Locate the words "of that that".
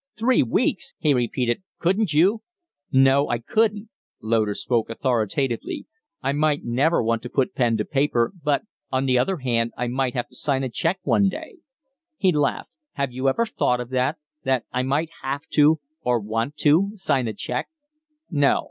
13.79-14.65